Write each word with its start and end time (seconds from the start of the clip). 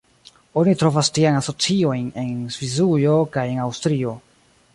Oni 0.61 0.71
trovas 0.83 1.11
tiajn 1.17 1.37
asociojn 1.41 2.07
en 2.23 2.33
Svisujo 2.57 3.15
kaj 3.37 3.45
en 3.53 3.63
Aŭstrio. 3.69 4.17